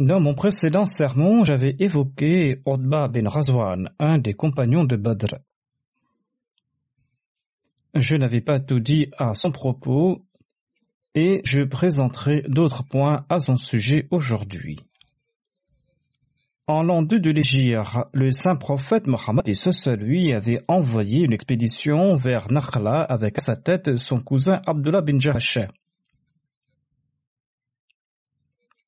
[0.00, 5.34] Dans mon précédent sermon, j'avais évoqué Odba bin Razwan, un des compagnons de Badr.
[7.94, 10.24] Je n'avais pas tout dit à son propos
[11.14, 14.78] et je présenterai d'autres points à son sujet aujourd'hui.
[16.66, 17.76] En l'an 2 de l'Égypte,
[18.14, 23.54] le saint prophète Mohammed et lui avait envoyé une expédition vers Nakhla avec à sa
[23.54, 25.58] tête son cousin Abdullah bin Jahash.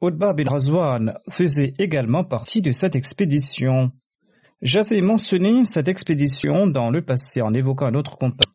[0.02, 3.92] Utba bin Razwan faisait également partie de cette expédition.
[4.60, 8.52] J'avais mentionné cette expédition dans le passé en évoquant un autre compagnon.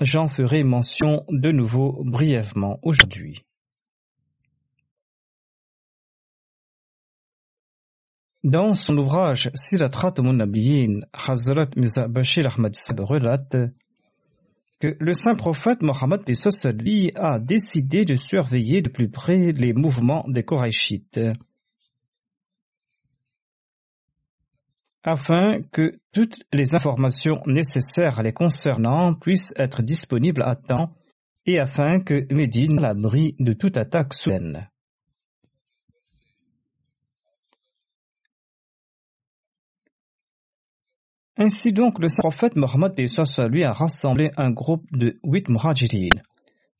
[0.00, 3.44] J'en ferai mention de nouveau brièvement aujourd'hui.
[8.44, 9.50] Dans son ouvrage
[10.18, 13.56] Munabiyin, Hazrat Mirza Bashir Ahmad relate
[14.80, 16.22] que le saint prophète Mohammed
[17.16, 21.20] a décidé de surveiller de plus près les mouvements des Korachites
[25.08, 30.94] afin que toutes les informations nécessaires les concernant puissent être disponibles à temps
[31.46, 34.68] et afin que Médine l'abri de toute attaque soudaine.
[41.40, 42.94] Ainsi donc, le prophète Mohammed
[43.48, 46.20] lui a rassemblé un groupe de huit muhajirin.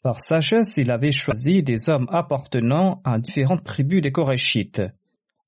[0.02, 4.82] Par sagesse, il avait choisi des hommes appartenant à différentes tribus des Korachites,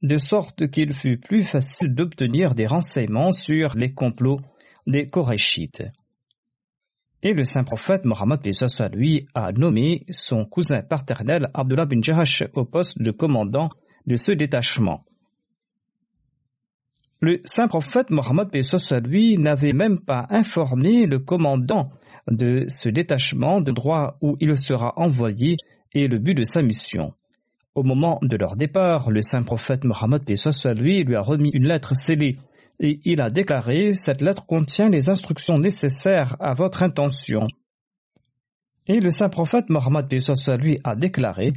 [0.03, 4.39] de sorte qu'il fut plus facile d'obtenir des renseignements sur les complots
[4.87, 5.83] des Korachites.
[7.25, 8.41] Et le saint prophète Mohammed
[8.93, 13.71] lui a nommé son cousin paternel Abdullah bin Jahash au poste de commandant
[14.07, 15.05] de ce détachement.
[17.23, 18.49] Le saint prophète Mohammed
[19.05, 21.91] lui n'avait même pas informé le commandant
[22.31, 25.57] de ce détachement de droit où il sera envoyé
[25.93, 27.13] et le but de sa mission.
[27.75, 30.23] Au moment de leur départ, le saint prophète Mohammed
[30.77, 32.39] lui lui a remis une lettre scellée
[32.81, 37.47] et il a déclaré Cette lettre contient les instructions nécessaires à votre intention.
[38.87, 40.07] Et le saint prophète Mohammed
[40.59, 41.49] lui a déclaré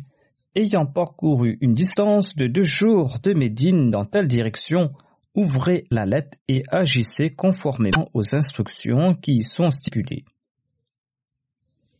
[0.55, 4.91] Ayant parcouru une distance de deux jours de Médine dans telle direction,
[5.35, 10.25] ouvrez la lettre et agissez conformément aux instructions qui y sont stipulées.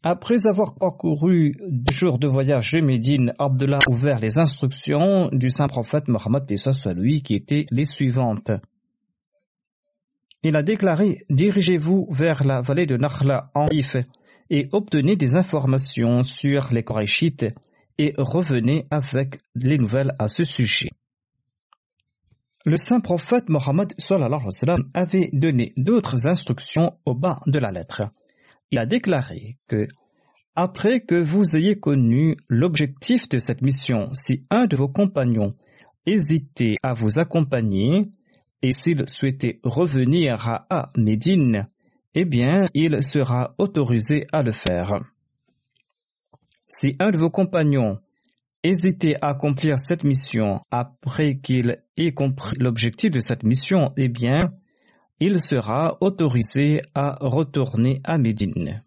[0.05, 5.49] Après avoir parcouru deux jours de voyage de Médine, Abdullah a ouvert les instructions du
[5.49, 8.51] saint prophète Mohammed soit lui qui étaient les suivantes.
[10.44, 13.95] Il a déclaré Dirigez-vous vers la vallée de Nakhla en If
[14.50, 17.45] et obtenez des informations sur les Korachites
[17.97, 20.89] et revenez avec les nouvelles à ce sujet.
[22.65, 23.94] Le saint prophète Mohammed
[24.94, 28.04] avait donné d'autres instructions au bas de la lettre.
[28.71, 29.88] Il a déclaré que
[30.56, 35.56] après que vous ayez connu l'objectif de cette mission, si un de vos compagnons
[36.06, 38.04] hésitait à vous accompagner
[38.62, 41.68] et s'il souhaitait revenir à Médine,
[42.16, 45.01] eh bien, il sera autorisé à le faire.
[46.69, 48.00] Si un de vos compagnons
[48.63, 54.54] hésiter à accomplir cette mission après qu'il ait compris l'objectif de cette mission, eh bien,
[55.19, 58.83] il sera autorisé à retourner à Médine.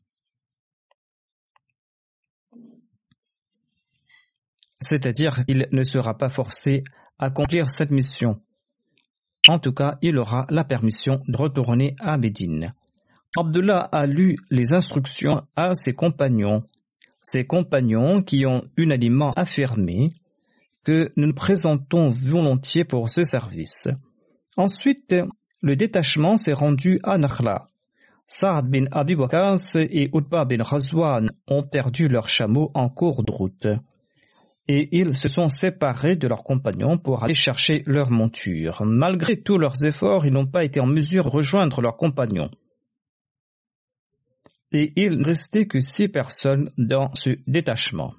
[4.81, 6.85] C'est-à-dire qu'il ne sera pas forcé
[7.19, 8.41] à accomplir cette mission,
[9.49, 12.75] En tout cas, il aura la permission de retourner à Médine.
[13.39, 16.63] Abdullah a lu les instructions à ses compagnons.
[17.29, 20.07] Ses compagnons qui ont unanimement affirmé
[20.85, 23.89] que nous nous présentons volontiers pour ce service.
[24.57, 25.13] Ensuite,
[25.61, 27.67] le détachement s'est rendu à Nakhla.
[28.29, 29.17] Saad bin Abi
[29.75, 33.67] et Utba bin Razwan ont perdu leurs chameaux en cours de route
[34.69, 38.85] et ils se sont séparés de leurs compagnons pour aller chercher leur monture.
[38.85, 42.51] Malgré tous leurs efforts, ils n'ont pas été en mesure de rejoindre leurs compagnons.
[44.73, 48.15] Et il ne restait que six personnes dans ce détachement.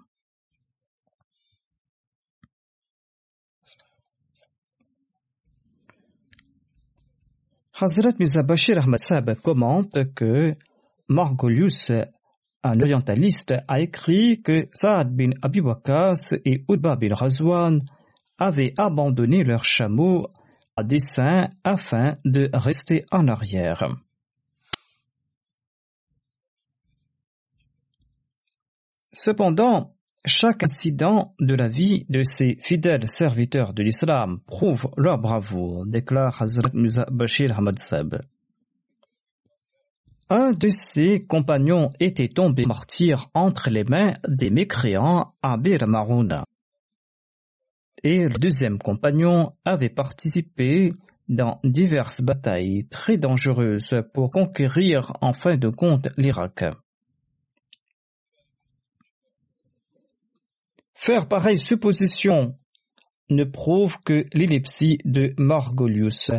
[7.79, 10.55] Hazrat Mizabashir Ahmad Sab commente que
[11.07, 11.91] Margolius
[12.63, 15.61] un orientaliste a écrit que Saad bin Abi
[16.43, 17.81] et Udba bin Razwan
[18.37, 20.27] avaient abandonné leurs chameaux
[20.75, 23.87] à dessein afin de rester en arrière.
[29.19, 35.87] Cependant, chaque incident de la vie de ces fidèles serviteurs de l'islam prouve leur bravoure,
[35.87, 37.77] déclare Hazrat Musa Bashir Ahmad.
[40.29, 45.79] Un de ses compagnons était tombé martyr entre les mains des mécréants à Bir.
[48.03, 50.93] Et le deuxième compagnon avait participé
[51.27, 56.65] dans diverses batailles très dangereuses pour conquérir en fin de compte l'Irak.
[60.99, 62.57] Faire pareille supposition
[63.29, 66.31] ne prouve que l'ellipsie de Margolius.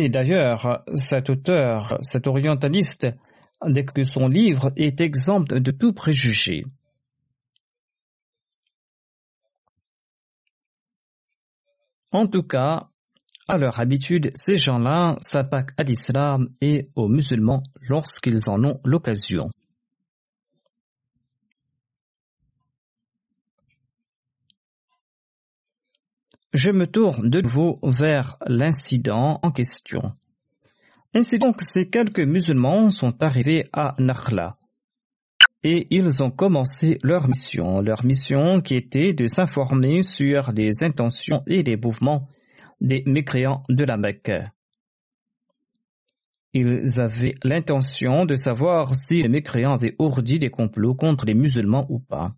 [0.00, 3.06] Et d'ailleurs, cet auteur, cet orientaliste,
[3.64, 6.64] dès que son livre est exempt de tout préjugé.
[12.10, 12.90] En tout cas,
[13.46, 19.48] à leur habitude, ces gens-là s'attaquent à l'islam et aux musulmans lorsqu'ils en ont l'occasion.
[26.56, 30.14] Je me tourne de nouveau vers l'incident en question.
[31.12, 34.56] Ainsi donc, ces quelques musulmans sont arrivés à Nakhla
[35.62, 41.42] et ils ont commencé leur mission, leur mission qui était de s'informer sur les intentions
[41.46, 42.26] et les mouvements
[42.80, 44.32] des mécréants de la Mecque.
[46.54, 51.84] Ils avaient l'intention de savoir si les mécréants avaient ourdi des complots contre les musulmans
[51.90, 52.32] ou pas.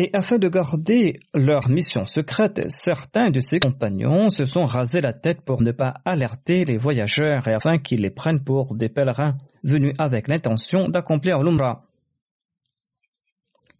[0.00, 5.12] Et afin de garder leur mission secrète, certains de ses compagnons se sont rasés la
[5.12, 9.36] tête pour ne pas alerter les voyageurs et afin qu'ils les prennent pour des pèlerins
[9.64, 11.84] venus avec l'intention d'accomplir l'Umrah.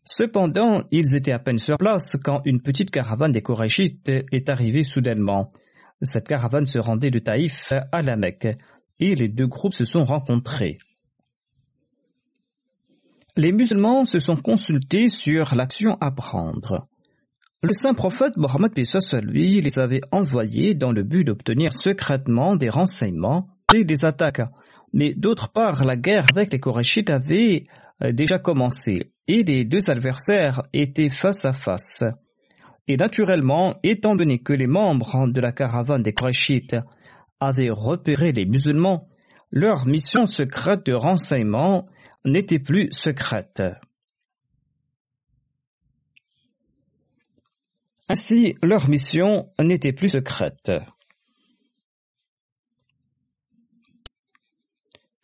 [0.05, 4.83] Cependant, ils étaient à peine sur place quand une petite caravane des Korachites est arrivée
[4.83, 5.53] soudainement.
[6.03, 8.49] Cette caravane se rendait de Taïf à la Mecque
[8.99, 10.79] et les deux groupes se sont rencontrés
[13.39, 16.89] les musulmans se sont consultés sur l'action à prendre.
[17.63, 18.73] Le saint prophète Mohammed
[19.23, 24.43] lui les avait envoyés dans le but d'obtenir secrètement des renseignements et des attaques.
[24.93, 27.63] Mais d'autre part, la guerre avec les Korachites avait
[28.03, 32.03] euh, déjà commencé et les deux adversaires étaient face à face.
[32.89, 36.77] Et naturellement, étant donné que les membres de la caravane des Korachites
[37.39, 39.07] avaient repéré les musulmans,
[39.53, 41.87] leur mission secrète de renseignement
[42.33, 43.63] n'était plus secrète.
[48.09, 50.73] Ainsi, leur mission n'était plus secrète.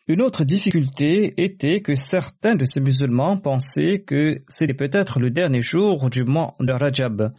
[0.06, 5.62] Une autre difficulté était que certains de ces musulmans pensaient que c'était peut-être le dernier
[5.62, 7.32] jour du mois de Rajab,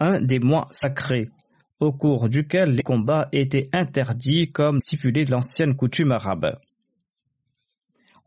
[0.00, 1.28] un des mois sacrés,
[1.78, 6.58] au cours duquel les combats étaient interdits comme stipulé l'ancienne coutume arabe.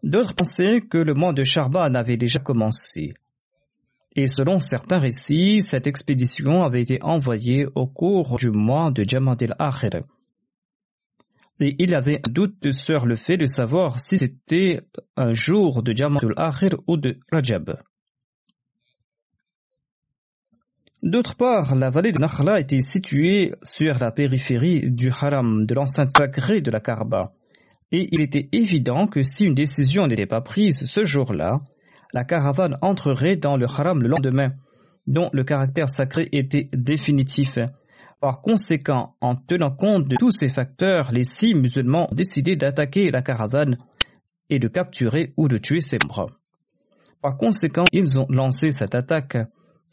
[0.03, 3.13] D'autres pensaient que le mois de Charban avait déjà commencé.
[4.15, 9.41] Et selon certains récits, cette expédition avait été envoyée au cours du mois de Jamad
[9.41, 10.03] al-Akhir.
[11.60, 14.81] Et il avait un doute sur le fait de savoir si c'était
[15.15, 17.77] un jour de Jamad al-Akhir ou de Rajab.
[21.03, 26.12] D'autre part, la vallée de Nakhla était située sur la périphérie du haram de l'enceinte
[26.12, 27.34] sacrée de la Kaaba
[27.92, 31.60] et il était évident que si une décision n'était pas prise ce jour-là,
[32.14, 34.52] la caravane entrerait dans le haram le lendemain,
[35.08, 37.58] dont le caractère sacré était définitif.
[38.20, 43.10] Par conséquent, en tenant compte de tous ces facteurs, les six musulmans ont décidé d'attaquer
[43.12, 43.78] la caravane
[44.50, 46.30] et de capturer ou de tuer ses membres.
[47.22, 49.38] Par conséquent, ils ont lancé cette attaque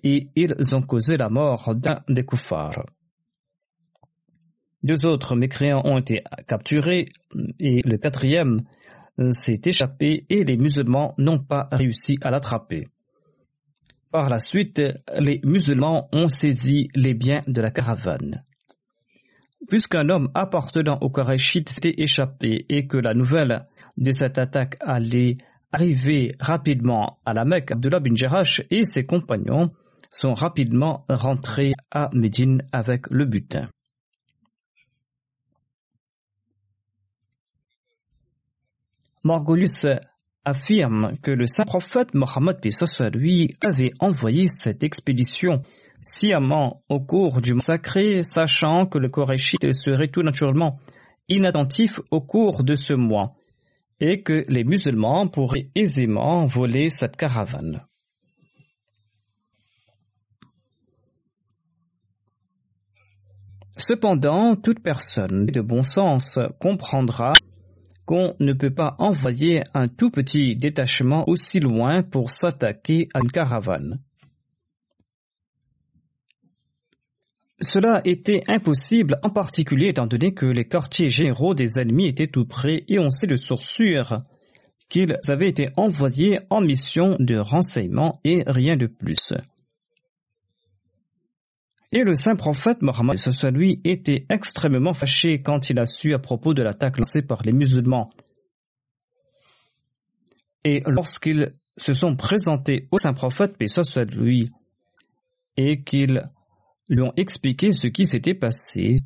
[0.02, 2.84] et ils ont causé la mort d'un des koufars.
[4.82, 7.06] Deux autres mécréants ont été capturés
[7.58, 8.58] et le quatrième
[9.30, 12.86] s'est échappé et les musulmans n'ont pas réussi à l'attraper.
[14.12, 14.80] Par la suite,
[15.18, 18.44] les musulmans ont saisi les biens de la caravane.
[19.68, 23.66] Puisqu'un homme appartenant au Qurayshite s'était échappé et que la nouvelle
[23.96, 25.36] de cette attaque allait
[25.72, 29.72] arriver rapidement à la Mecque, Abdullah bin Jarash et ses compagnons
[30.10, 33.68] sont rapidement rentrés à Médine avec le butin.
[39.28, 39.84] Margolus
[40.46, 42.56] affirme que le saint prophète Mohammed
[43.12, 45.60] lui avait envoyé cette expédition
[46.00, 50.78] sciemment au cours du massacre, sachant que le Koréchite serait tout naturellement
[51.28, 53.34] inattentif au cours de ce mois
[54.00, 57.84] et que les musulmans pourraient aisément voler cette caravane.
[63.76, 67.34] Cependant, toute personne de bon sens comprendra
[68.08, 73.30] qu'on ne peut pas envoyer un tout petit détachement aussi loin pour s'attaquer à une
[73.30, 74.00] caravane.
[77.60, 82.46] Cela était impossible, en particulier étant donné que les quartiers généraux des ennemis étaient tout
[82.46, 84.22] près et on sait de source sûre
[84.88, 89.34] qu'ils avaient été envoyés en mission de renseignement et rien de plus.
[91.90, 93.18] Et le saint prophète Mohammed
[93.52, 97.52] lui était extrêmement fâché quand il a su à propos de l'attaque lancée par les
[97.52, 98.10] musulmans.
[100.64, 104.50] Et lorsqu'ils se sont présentés au saint prophète, paix soit lui,
[105.56, 106.20] et qu'ils
[106.90, 108.96] lui ont expliqué ce qui s'était passé,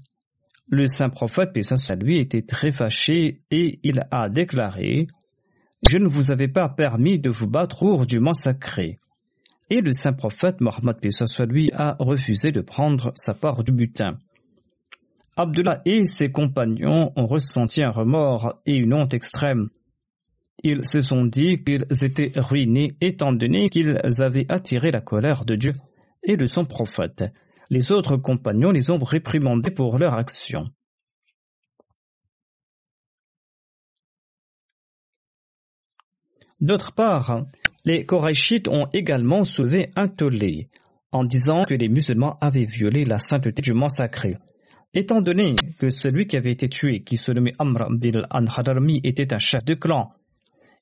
[0.67, 5.07] le saint prophète, paix soit lui, était très fâché et il a déclaré
[5.89, 8.99] Je ne vous avais pas permis de vous battre au du massacré
[9.73, 10.99] et le saint prophète Mohammed
[11.49, 14.19] lui a refusé de prendre sa part du butin.
[15.35, 19.71] Abdullah et ses compagnons ont ressenti un remords et une honte extrême.
[20.63, 25.55] Ils se sont dit qu'ils étaient ruinés étant donné qu'ils avaient attiré la colère de
[25.55, 25.73] Dieu
[26.23, 27.25] et de son prophète.
[27.71, 30.67] Les autres compagnons les ont réprimandés pour leur action.
[36.61, 37.47] D'autre part,
[37.85, 40.69] les Korachites ont également soulevé un tollé
[41.11, 44.37] en disant que les musulmans avaient violé la sainteté du sacré.
[44.95, 49.33] Étant donné que celui qui avait été tué, qui se nommait Amr bil Hadarmi, était
[49.33, 50.13] un chef de clan,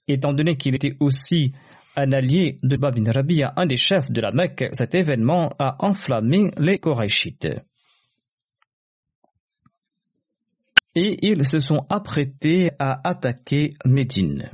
[0.09, 1.53] étant donné qu'il était aussi
[1.97, 6.51] un allié de Babin Rabia, un des chefs de la Mecque, cet événement a enflammé
[6.59, 7.49] les Korachites.
[10.95, 14.51] Et ils se sont apprêtés à attaquer Médine.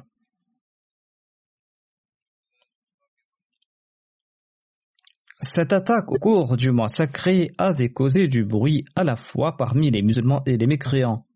[5.43, 9.90] Cette attaque au cours du mois sacré avait causé du bruit à la fois parmi
[9.90, 11.26] les musulmans et les mécréants.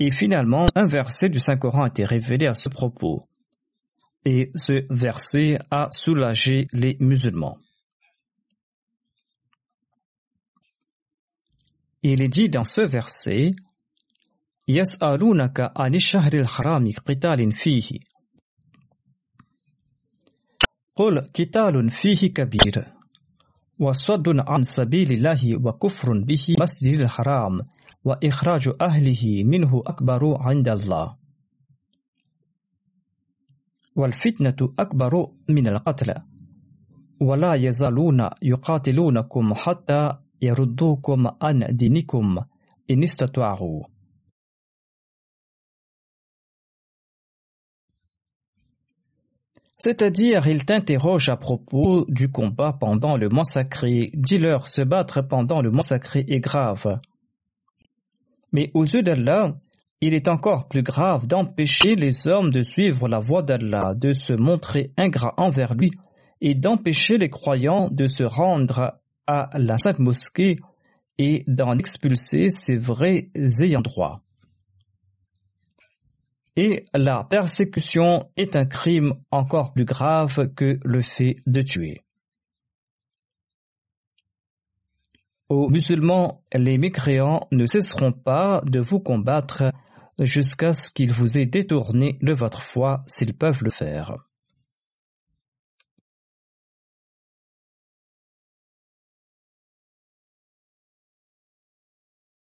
[0.00, 3.28] Et finalement, un verset du Saint-Coran a été révélé à ce propos.
[4.24, 7.58] Et ce verset a soulagé les musulmans.
[12.02, 13.52] Il est dit dans ce verset
[14.66, 16.92] Yas'alunaka harami
[17.52, 18.00] fihi
[20.96, 22.84] قل قتال فيه كبير
[23.78, 27.60] وصد عن سبيل الله وكفر به مسجد الحرام
[28.04, 31.16] وإخراج أهله منه أكبر عند الله.
[33.96, 36.14] والفتنة أكبر من القتل.
[37.20, 40.10] ولا يزالون يقاتلونكم حتى
[40.42, 42.38] يردوكم عن دينكم
[42.90, 43.93] إن استطاعوا.
[49.84, 54.08] C'est-à-dire, il t'interroge à propos du combat pendant le mois sacré.
[54.14, 57.00] Dis-leur, se battre pendant le mois sacré est grave.
[58.50, 59.58] Mais aux yeux d'Allah,
[60.00, 64.32] il est encore plus grave d'empêcher les hommes de suivre la voie d'Allah, de se
[64.32, 65.90] montrer ingrats envers lui
[66.40, 68.94] et d'empêcher les croyants de se rendre
[69.26, 70.56] à la sainte mosquée
[71.18, 74.23] et d'en expulser ses vrais ayants droit
[76.56, 82.04] et la persécution est un crime encore plus grave que le fait de tuer.
[85.48, 89.72] Aux musulmans, les mécréants ne cesseront pas de vous combattre
[90.18, 94.16] jusqu'à ce qu'ils vous aient détourné de votre foi s'ils peuvent le faire.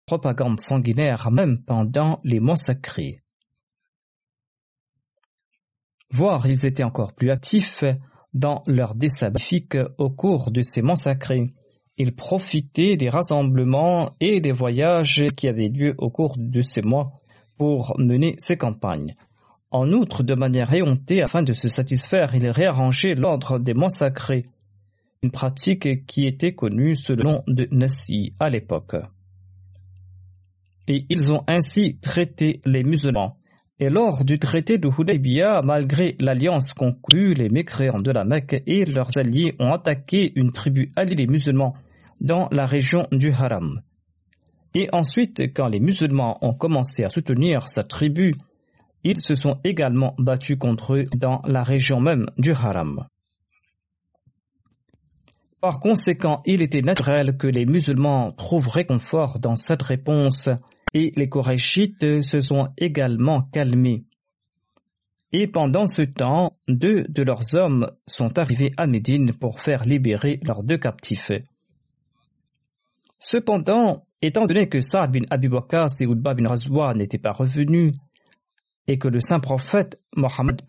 [0.05, 3.22] Propagande sanguinaire même pendant les mois sacrés.
[6.13, 7.83] Voire ils étaient encore plus actifs
[8.33, 9.31] dans leur dessin
[9.97, 11.53] au cours de ces mois sacrés.
[11.97, 17.11] Ils profitaient des rassemblements et des voyages qui avaient lieu au cours de ces mois
[17.57, 19.15] pour mener ces campagnes.
[19.71, 24.45] En outre, de manière éhontée, afin de se satisfaire, ils réarrangeaient l'ordre des mois sacrés,
[25.23, 28.95] une pratique qui était connue sous le nom de Nassi à l'époque.
[30.87, 33.37] Et ils ont ainsi traité les musulmans.
[33.83, 38.85] Et lors du traité de Hudaybiyah, malgré l'alliance conclue, les mécréants de la Mecque et
[38.85, 41.75] leurs alliés ont attaqué une tribu alliée des musulmans
[42.21, 43.81] dans la région du Haram.
[44.73, 48.35] Et ensuite, quand les musulmans ont commencé à soutenir sa tribu,
[49.03, 53.07] ils se sont également battus contre eux dans la région même du Haram.
[55.59, 60.47] Par conséquent, il était naturel que les musulmans trouvent réconfort dans cette réponse
[60.93, 64.03] et les Korachites se sont également calmés.
[65.31, 70.39] Et pendant ce temps, deux de leurs hommes sont arrivés à Médine pour faire libérer
[70.43, 71.31] leurs deux captifs.
[73.17, 77.93] Cependant, étant donné que Saad bin Abi et Udba bin Razwa n'étaient pas revenus,
[78.87, 80.61] et que le saint prophète Mohammed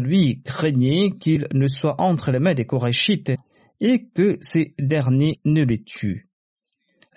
[0.00, 3.32] lui craignait qu'il ne soit entre les mains des Korachites
[3.80, 6.29] et que ces derniers ne les tuent.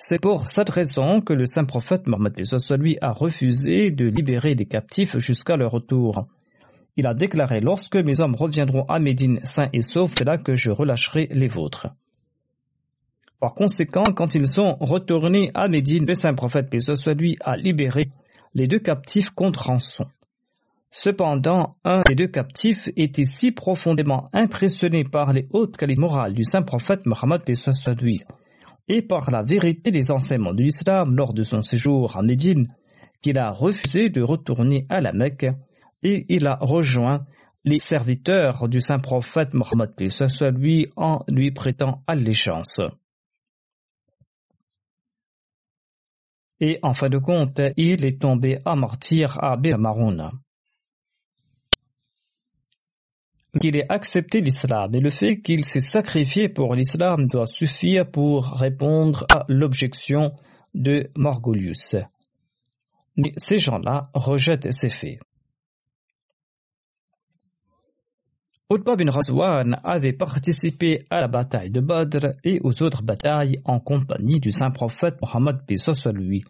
[0.06, 2.34] C'est pour cette raison que le saint prophète Mohammed
[2.78, 6.28] lui a refusé de libérer les captifs jusqu'à leur retour.
[6.98, 10.56] Il a déclaré Lorsque mes hommes reviendront à Médine sains et saufs, c'est là que
[10.56, 11.88] je relâcherai les vôtres.
[13.40, 16.68] Par conséquent, quand ils sont retournés à Médine, le saint prophète
[17.40, 18.10] a libéré
[18.56, 20.08] les deux captifs contre rançon.
[20.92, 26.44] Cependant, un des deux captifs était si profondément impressionné par les hautes qualités morales du
[26.44, 27.42] saint prophète Mohammed
[28.02, 28.22] lui
[28.88, 32.68] et par la vérité des enseignements de l'islam lors de son séjour à Médine
[33.22, 35.48] qu'il a refusé de retourner à la Mecque
[36.04, 37.26] et il a rejoint
[37.64, 39.92] les serviteurs du saint prophète Mohammed
[40.58, 42.82] lui en lui prêtant allégeance.
[46.60, 50.32] Et en fin de compte, il est tombé à martyr à Maroun
[53.62, 58.46] qu'il ait accepté l'islam et le fait qu'il s'est sacrifié pour l'islam doit suffire pour
[58.48, 60.32] répondre à l'objection
[60.74, 61.96] de Margolius.
[63.16, 65.20] Mais ces gens-là rejettent ces faits.
[68.72, 73.80] Utbah bin Razwan avait participé à la bataille de Badr et aux autres batailles en
[73.80, 75.58] compagnie du saint prophète Mohammed
[76.16, 76.44] lui.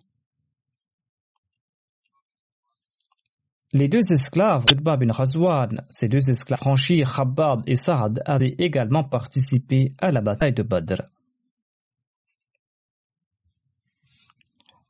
[3.75, 9.03] Les deux esclaves Utbah bin Razwan, ces deux esclaves franchis, Khabbab et Saad, avaient également
[9.03, 11.01] participé à la bataille de Badr.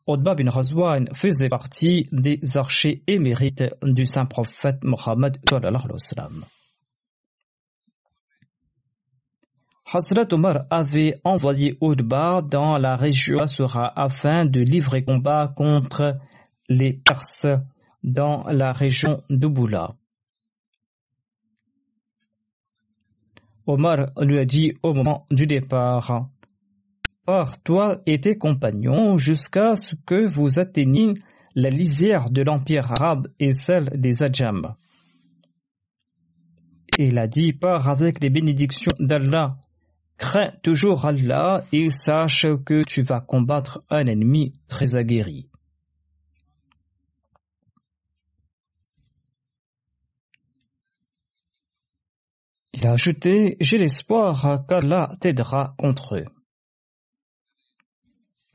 [0.05, 5.37] Utbah bin Razwan faisait partie des archers émérites du saint prophète Mohammed
[9.93, 16.17] Hazrat Omar avait envoyé Utbah dans la région Asura afin de livrer combat contre
[16.67, 17.47] les Perses
[18.03, 19.95] dans la région d'Uboula.
[23.65, 26.29] Omar lui a dit au moment du départ
[27.25, 31.13] Pars toi et tes compagnons jusqu'à ce que vous atteigniez
[31.55, 34.75] la lisière de l'empire arabe et celle des Adjam.
[36.97, 39.57] Il a dit Pars avec les bénédictions d'Allah.
[40.17, 45.49] Crains toujours Allah et sache que tu vas combattre un ennemi très aguerri.
[52.73, 56.25] Il a ajouté J'ai l'espoir qu'Allah t'aidera contre eux.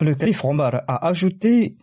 [0.00, 1.76] Le calife Omar a ajouté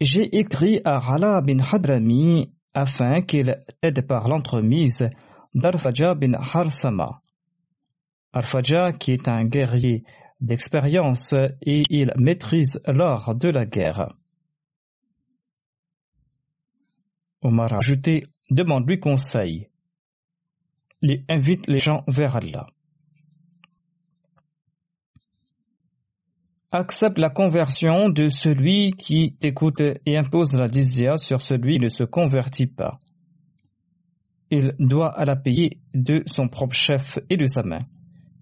[0.00, 5.08] J'ai écrit à Rala bin Hadrami afin qu'il t'aide par l'entremise
[5.54, 7.22] d'Arfaja bin Harsama.
[8.32, 10.04] Arfaja, qui est un guerrier
[10.40, 14.14] d'expérience et il maîtrise l'art de la guerre.
[17.42, 19.68] Omar a ajouté Demande-lui conseil
[21.28, 22.66] invite les gens vers Allah.
[26.72, 31.88] Accepte la conversion de celui qui t'écoute et impose la dizya sur celui qui ne
[31.88, 32.98] se convertit pas.
[34.50, 37.80] Il doit à la payer de son propre chef et de sa main,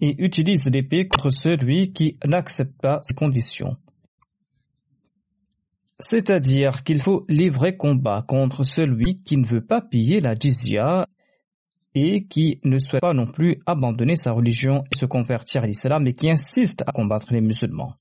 [0.01, 3.77] et utilise l'épée contre celui qui n'accepte pas ses conditions.
[6.01, 11.07] C'est-à-dire qu'il faut livrer combat contre celui qui ne veut pas payer la jizya
[11.95, 16.03] et qui ne souhaite pas non plus abandonner sa religion et se convertir à l'islam,
[16.03, 17.95] mais qui insiste à combattre les musulmans.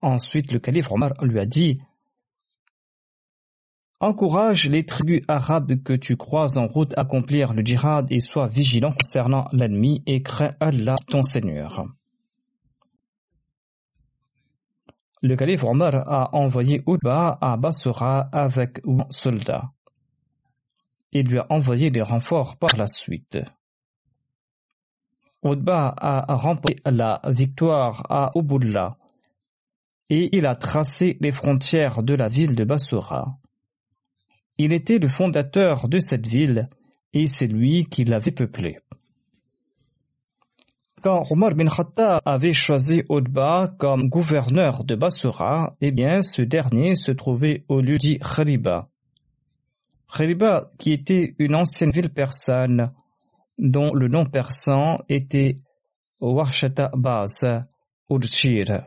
[0.00, 1.80] Ensuite, le calife Omar lui a dit
[4.00, 8.46] Encourage les tribus arabes que tu croises en route à accomplir le djihad et sois
[8.46, 11.84] vigilant concernant l'ennemi et crains Allah ton Seigneur.
[15.20, 19.72] Le calife Omar a envoyé Utba à Basura avec 8 soldats.
[21.12, 23.38] Il lui a envoyé des renforts par la suite.
[25.44, 28.96] Utba a remporté la victoire à Ubullah
[30.10, 33.38] et il a tracé les frontières de la ville de Basura.
[34.56, 36.68] Il était le fondateur de cette ville
[37.12, 38.78] et c'est lui qui l'avait peuplée.
[41.02, 46.96] Quand Omar bin Khattab avait choisi Utba comme gouverneur de Basura, eh bien, ce dernier
[46.96, 48.88] se trouvait au lieu dit Khariba.
[50.12, 52.92] Khariba, qui était une ancienne ville persane,
[53.58, 55.58] dont le nom persan était
[56.20, 57.26] Warshata Bas,
[58.08, 58.86] Urshir.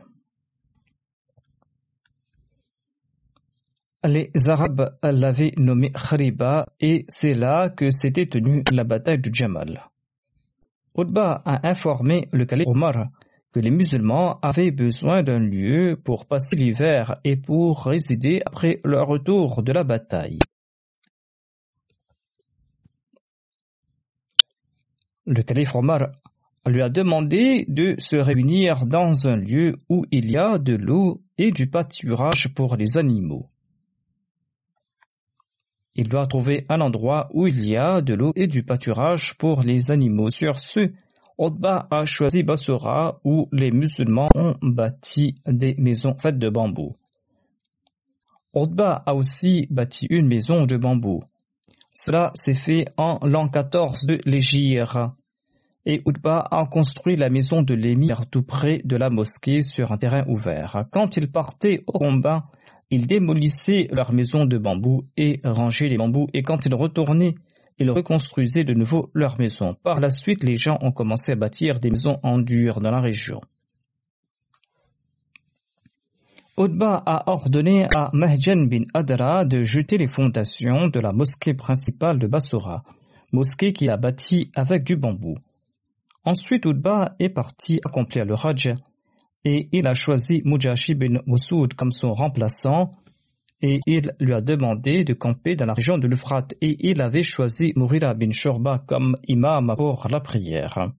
[4.04, 9.88] Les Arabes l'avaient nommé Khariba et c'est là que s'était tenue la bataille de Jamal.
[10.98, 13.06] Utba a informé le calife Omar
[13.52, 19.06] que les musulmans avaient besoin d'un lieu pour passer l'hiver et pour résider après leur
[19.06, 20.38] retour de la bataille.
[25.26, 26.08] Le calife Omar
[26.66, 31.20] lui a demandé de se réunir dans un lieu où il y a de l'eau
[31.38, 33.48] et du pâturage pour les animaux.
[35.94, 39.62] Il doit trouver un endroit où il y a de l'eau et du pâturage pour
[39.62, 40.30] les animaux.
[40.30, 40.92] Sur ce,
[41.36, 46.96] Otba a choisi Basura où les musulmans ont bâti des maisons faites de bambou.
[48.54, 51.22] Otba a aussi bâti une maison de bambou.
[51.94, 54.96] Cela s'est fait en l'an 14 de l'Égypte.
[55.84, 59.98] Et Utba a construit la maison de l'émir tout près de la mosquée sur un
[59.98, 60.84] terrain ouvert.
[60.92, 62.44] Quand il partait au combat,
[62.90, 67.34] ils démolissaient leurs maisons de bambou et rangeaient les bambous, et quand ils retournaient,
[67.78, 69.74] ils reconstruisaient de nouveau leurs maisons.
[69.82, 73.00] Par la suite, les gens ont commencé à bâtir des maisons en dur dans la
[73.00, 73.40] région.
[76.58, 82.18] Utba a ordonné à Mahjan bin Adra de jeter les fondations de la mosquée principale
[82.18, 82.82] de Basura,
[83.32, 85.38] mosquée qu'il a bâtie avec du bambou.
[86.24, 88.74] Ensuite, Utba est parti accomplir le Hajj
[89.46, 92.92] et il a choisi Mujashi bin Musoud comme son remplaçant
[93.62, 97.22] et il lui a demandé de camper dans la région de l'Euphrate et il avait
[97.22, 100.92] choisi Mourira bin Shorba comme imam pour la prière.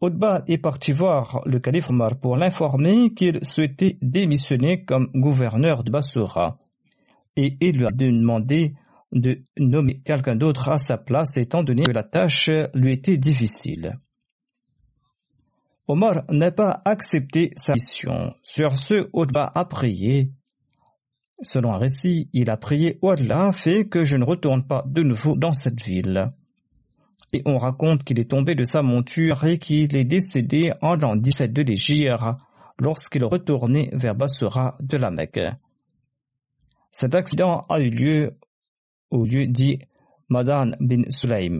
[0.00, 5.90] Utba est parti voir le calife Omar pour l'informer qu'il souhaitait démissionner comme gouverneur de
[5.90, 6.58] Basura
[7.34, 8.74] et il lui a demandé
[9.12, 13.98] de nommer quelqu'un d'autre à sa place étant donné que la tâche lui était difficile.
[15.88, 18.34] Omar n'a pas accepté sa mission.
[18.42, 20.32] Sur ce, Utba a prié.
[21.40, 25.36] Selon un récit, il a prié Allah, fait que je ne retourne pas de nouveau
[25.36, 26.32] dans cette ville.
[27.32, 31.16] Et on raconte qu'il est tombé de sa monture et qu'il est décédé en l'an
[31.16, 32.22] 17 de l'Égypte
[32.78, 35.40] lorsqu'il retournait vers Basra de la Mecque.
[36.90, 38.36] Cet accident a eu lieu
[39.10, 39.78] au lieu dit
[40.28, 41.58] Madan bin Sulaim.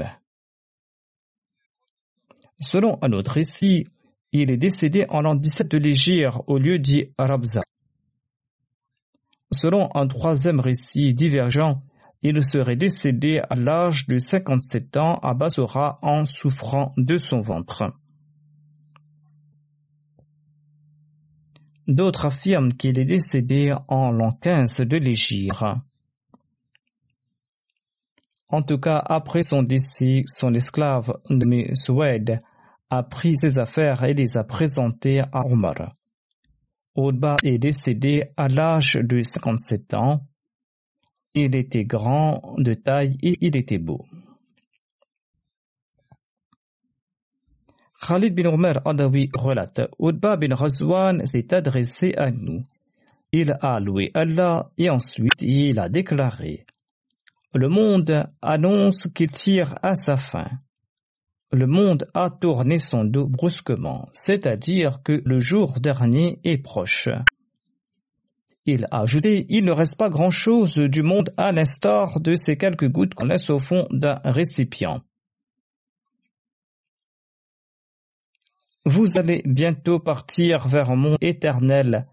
[2.60, 3.84] Selon un autre récit,
[4.32, 7.60] il est décédé en l'an 17 de l'Égypte au lieu dit Rabza.
[9.52, 11.82] Selon un troisième récit divergent,
[12.22, 17.84] il serait décédé à l'âge de 57 ans à Basora en souffrant de son ventre.
[21.86, 25.54] D'autres affirment qu'il est décédé en l'an 15 de l'Égypte.
[28.50, 31.72] En tout cas, après son décès, son esclave nommé
[32.90, 35.94] a pris ses affaires et les a présentées à Omar.
[36.94, 40.26] Oudba est décédé à l'âge de 57 ans.
[41.40, 44.04] Il était grand de taille et il était beau.
[48.00, 52.64] Khalid bin Omar Adawi relate Oudba bin Razwan s'est adressé à nous.
[53.30, 56.66] Il a loué Allah et ensuite il a déclaré
[57.54, 60.48] Le monde annonce qu'il tire à sa fin
[61.50, 67.08] le monde a tourné son dos brusquement, c'est-à-dire que le jour dernier est proche.
[68.70, 72.88] Il a ajouté, il ne reste pas grand-chose du monde à l'instar de ces quelques
[72.88, 75.00] gouttes qu'on laisse au fond d'un récipient.
[78.84, 82.08] Vous allez bientôt partir vers un monde éternel,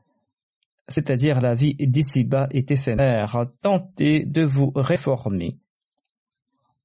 [0.88, 3.42] c'est-à-dire la vie d'ici-bas est éphémère.
[3.62, 5.58] Tentez de vous réformer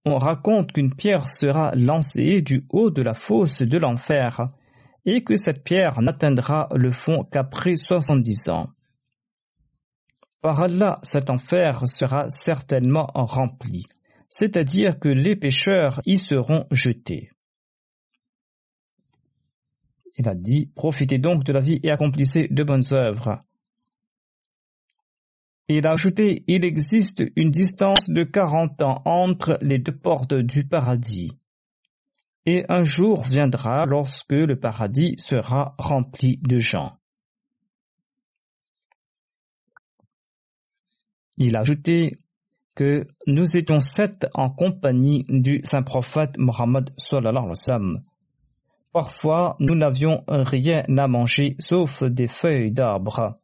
[0.05, 4.49] on raconte qu'une pierre sera lancée du haut de la fosse de l'enfer
[5.05, 8.71] et que cette pierre n'atteindra le fond qu'après soixante-dix ans.
[10.41, 13.85] Par Allah, cet enfer sera certainement rempli,
[14.31, 17.31] c'est-à-dire que les pécheurs y seront jetés.
[20.17, 23.43] Il a dit, profitez donc de la vie et accomplissez de bonnes œuvres.
[25.69, 30.67] Il a ajouté, il existe une distance de 40 ans entre les deux portes du
[30.67, 31.33] paradis.
[32.45, 37.00] Et un jour viendra lorsque le paradis sera rempli de gens.
[41.43, 42.19] Il a ajouté
[42.75, 46.91] que nous étions sept en compagnie du saint prophète Mohammed
[48.93, 53.39] Parfois, nous n'avions rien à manger sauf des feuilles d'arbre,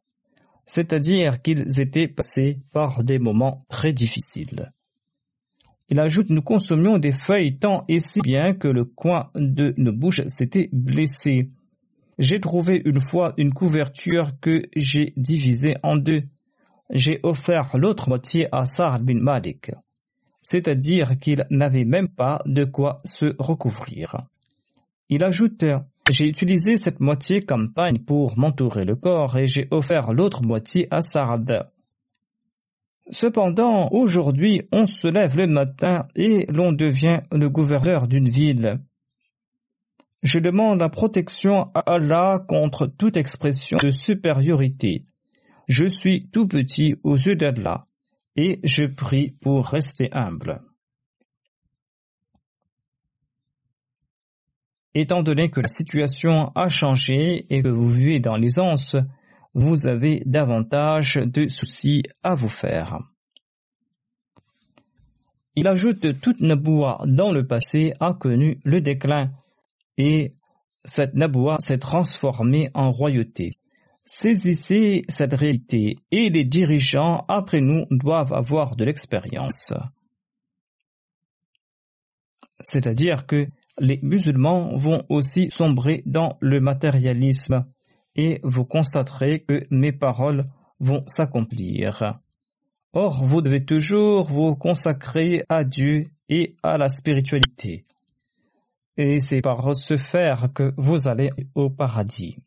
[0.67, 4.71] c'est-à-dire qu'ils étaient passés par des moments très difficiles.
[5.89, 9.93] Il ajoute, nous consommions des feuilles tant et si bien que le coin de nos
[9.93, 11.49] bouches s'était blessé.
[12.19, 16.25] J'ai trouvé une fois une couverture que j'ai divisée en deux.
[16.89, 19.71] J'ai offert l'autre moitié à Sa'ad bin Malik,
[20.41, 24.15] c'est-à-dire qu'il n'avait même pas de quoi se recouvrir.
[25.09, 25.65] Il ajoute
[26.09, 30.87] J'ai utilisé cette moitié comme pagne pour m'entourer le corps et j'ai offert l'autre moitié
[30.89, 31.69] à Sarad.
[33.11, 38.79] Cependant, aujourd'hui, on se lève le matin et l'on devient le gouverneur d'une ville.
[40.23, 45.05] Je demande la protection à Allah contre toute expression de supériorité.
[45.67, 47.87] Je suis tout petit aux yeux d'Allah
[48.35, 50.61] et je prie pour rester humble.
[54.93, 58.95] Étant donné que la situation a changé et que vous vivez dans l'aisance,
[59.53, 62.99] vous avez davantage de soucis à vous faire.
[65.55, 69.31] Il ajoute toute Naboua dans le passé a connu le déclin
[69.97, 70.35] et
[70.85, 73.51] cette Naboua s'est transformée en royauté.
[74.09, 79.73] Saisissez cette réalité et les dirigeants après nous doivent avoir de l'expérience.
[82.61, 83.47] C'est-à-dire que
[83.79, 87.65] les musulmans vont aussi sombrer dans le matérialisme
[88.15, 90.43] et vous constaterez que mes paroles
[90.79, 92.21] vont s'accomplir.
[92.93, 97.85] Or, vous devez toujours vous consacrer à Dieu et à la spiritualité.
[98.95, 102.37] Et c'est par ce faire que vous allez au paradis.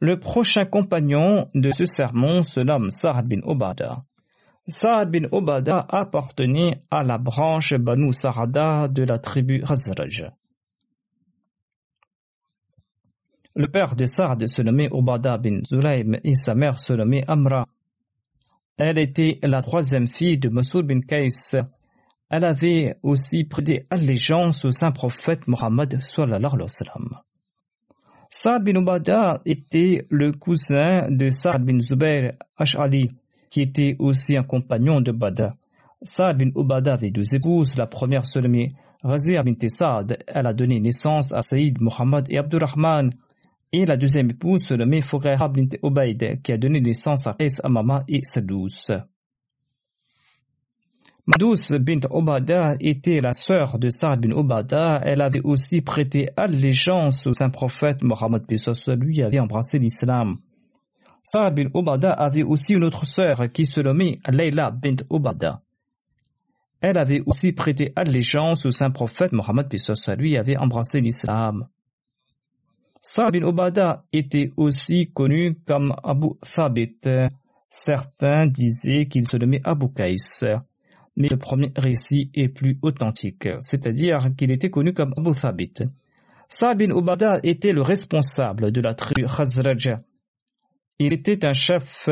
[0.00, 4.04] Le prochain compagnon de ce sermon se nomme Sa'ad bin Obada.
[4.68, 10.26] Saad bin Obada appartenait à la branche Banu Sarada de la tribu Hazraj.
[13.56, 17.66] Le père de Saad se nommait Obada bin Zulaim et sa mère se nommait Amra.
[18.76, 21.56] Elle était la troisième fille de Masoud bin Kais.
[22.30, 27.27] Elle avait aussi prêté allégeance au saint prophète Mohammed sallallahu alayhi.
[28.30, 33.10] Saad bin Obada était le cousin de Saad bin Zubair Ash'ali
[33.50, 35.54] qui était aussi un compagnon de Bada.
[36.02, 37.76] Saad bin Ubada avait deux épouses.
[37.76, 40.18] La première se nommait Razia bin Saad.
[40.26, 43.10] Elle a donné naissance à Saïd, Muhammad et Abdurrahman.
[43.72, 47.60] Et la deuxième épouse se nommait Fuqaha bin Ubaid, qui a donné naissance à Qais
[47.62, 48.90] Amama et Sadous.
[51.30, 54.98] Madous bint Obada était la sœur de Saad bin Obada.
[55.04, 58.44] Elle avait aussi prêté allégeance au saint prophète Mohammed
[58.98, 60.38] lui avait embrassé l'islam.
[61.22, 65.60] Saad bin Ubada avait aussi une autre sœur qui se nommait Leila bint Ubada.
[66.80, 69.68] Elle avait aussi prêté allégeance au saint prophète Mohammed
[70.16, 71.68] lui avait embrassé l'islam.
[73.02, 76.96] Saad bin Ubada était aussi connu comme Abu Thabit.
[77.68, 80.16] Certains disaient qu'il se nommait Abu Kais,
[81.18, 85.74] mais le premier récit est plus authentique, c'est-à-dire qu'il était connu comme Abu Thabit.
[86.48, 86.94] Saad bin
[87.42, 89.98] était le responsable de la tribu Khazraj
[90.98, 92.08] il était un chef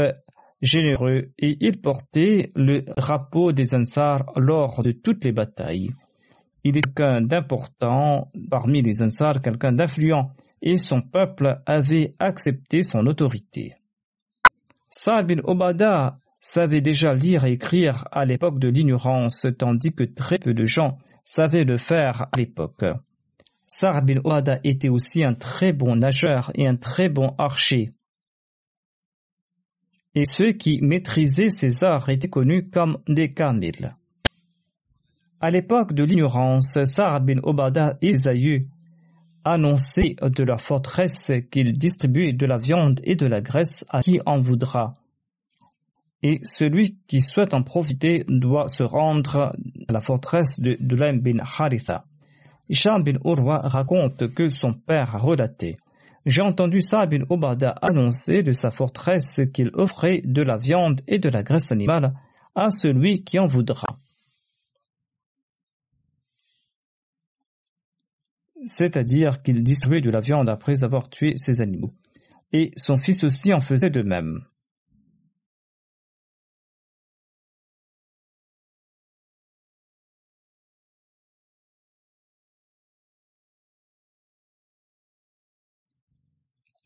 [0.62, 5.90] généreux et il portait le drapeau des Ansar lors de toutes les batailles.
[6.62, 10.30] Il était quelqu'un d'important parmi les Ansar, quelqu'un d'influent,
[10.62, 13.74] et son peuple avait accepté son autorité.
[14.90, 20.38] Saad bin Obada savait déjà lire et écrire à l'époque de l'ignorance, tandis que très
[20.38, 22.84] peu de gens savaient le faire à l'époque.
[23.66, 27.92] Saad bin Obada était aussi un très bon nageur et un très bon archer
[30.16, 33.94] et ceux qui maîtrisaient ces arts étaient connus comme des kamils.
[35.40, 38.68] À l'époque de l'ignorance, Sa'ad bin Obada et Zayu
[39.44, 44.18] annonçaient de la forteresse qu'ils distribuaient de la viande et de la graisse à qui
[44.24, 44.94] en voudra.
[46.26, 49.36] Et celui qui souhaite en profiter doit se rendre
[49.88, 52.04] à la forteresse de Dulaim bin Haritha.
[52.68, 55.76] Isham bin Urwa raconte que son père a relaté
[56.26, 61.20] j'ai entendu Saad bin Obada annoncer de sa forteresse qu'il offrait de la viande et
[61.20, 62.14] de la graisse animale
[62.56, 64.00] à celui qui en voudra.
[68.66, 71.94] C'est-à-dire qu'il distribuait de la viande après avoir tué ses animaux.
[72.52, 74.40] Et son fils aussi en faisait de même.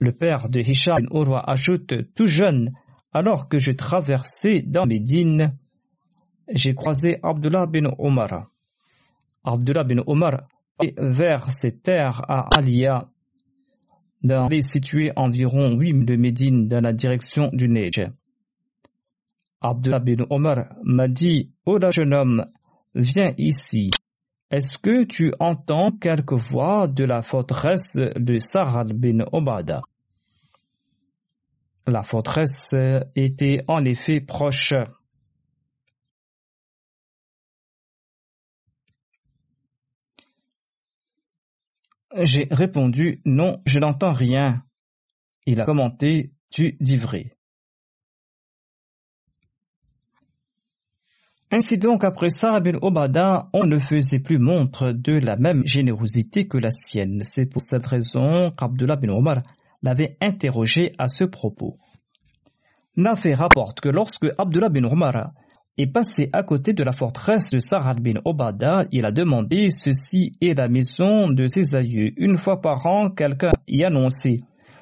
[0.03, 2.73] Le père de Hisham Urwa ajoute tout jeune,
[3.13, 5.59] alors que je traversais dans Médine,
[6.49, 8.47] j'ai croisé Abdullah bin Omar.
[9.45, 10.49] Abdullah bin Omar
[10.83, 13.11] est vers ses terres à Alia,
[14.23, 18.03] dans les situés environ 8 de Médine dans la direction du Neige.
[19.61, 22.47] Abdullah bin Omar m'a dit, Oh là jeune homme,
[22.95, 23.91] viens ici.
[24.51, 29.83] Est-ce que tu entends quelques voix de la forteresse de Sarad bin Obada
[31.87, 32.75] La forteresse
[33.17, 34.75] était en effet proche.
[42.23, 44.63] J'ai répondu Non, je n'entends rien.
[45.47, 47.37] Il a commenté Tu dis vrai.
[51.53, 56.47] Ainsi donc, après ça, bin Obada, on ne faisait plus montre de la même générosité
[56.47, 57.23] que la sienne.
[57.25, 59.43] C'est pour cette raison qu'Abdullah bin Omar
[59.83, 61.77] l'avait interrogé à ce propos.
[62.97, 65.33] Nafé rapporte que lorsque Abdullah bin Omar
[65.79, 70.33] est passé à côté de la forteresse de Sarad bin Obada, il a demandé ceci
[70.41, 72.13] est la maison de ses aïeux.
[72.17, 74.41] Une fois par an, quelqu'un y annonçait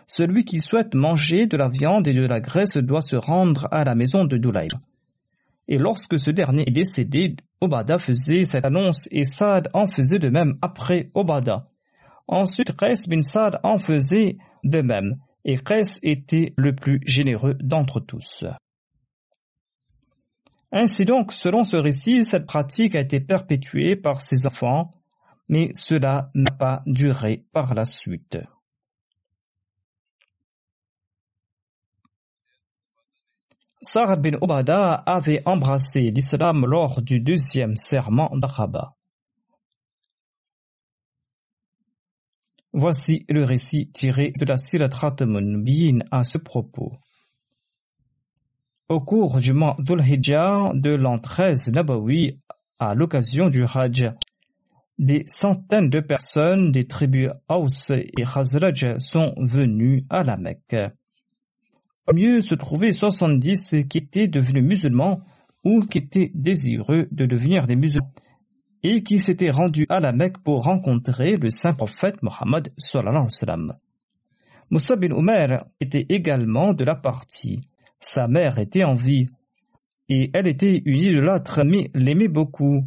[0.09, 3.85] celui qui souhaite manger de la viande et de la graisse doit se rendre à
[3.85, 4.69] la maison de Doulaï.
[5.69, 10.31] Et lorsque ce dernier est décédé, Obada faisait cette annonce et Saad en faisait de
[10.31, 11.67] même après Obada.
[12.27, 15.59] Ensuite, Qais bin Saad en faisait de même, et
[16.03, 18.45] était le plus généreux d'entre tous.
[20.71, 24.91] Ainsi donc, selon ce récit, cette pratique a été perpétuée par ses enfants,
[25.49, 28.37] mais cela n'a pas duré par la suite.
[33.81, 38.98] Sarah bin Obada avait embrassé l'islam lors du deuxième serment d'Araba.
[42.73, 44.89] Voici le récit tiré de la Sirat
[45.21, 46.93] Bin à ce propos.
[48.89, 52.41] Au cours du mois Dhul-Hijjah de l'an 13 Nabawi,
[52.79, 54.11] à l'occasion du Hajj,
[54.99, 60.77] des centaines de personnes des tribus Aus et Khazraj sont venues à la Mecque
[62.15, 65.21] mieux se trouvaient 70 qui étaient devenus musulmans
[65.65, 68.13] ou qui étaient désireux de devenir des musulmans
[68.83, 72.73] et qui s'étaient rendus à la Mecque pour rencontrer le saint prophète Mohammed
[74.71, 77.61] Moussa bin Omer était également de la partie.
[78.01, 79.27] Sa mère était en vie
[80.09, 82.85] et elle était une idolâtre mais l'aimait beaucoup.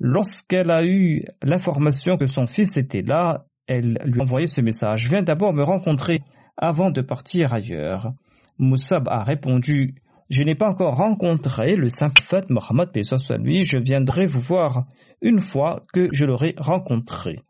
[0.00, 5.08] Lorsqu'elle a eu l'information que son fils était là, elle lui a envoyé ce message.
[5.08, 6.20] Viens d'abord me rencontrer
[6.56, 8.12] avant de partir ailleurs.
[8.58, 9.94] Moussab a répondu
[10.30, 14.86] Je n'ai pas encore rencontré le saint prophète Mohammed soit lui, je viendrai vous voir
[15.22, 17.40] une fois que je l'aurai rencontré.